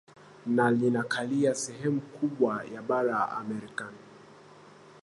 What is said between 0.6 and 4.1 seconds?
linakalia sehemu kubwa ya bara la Amerika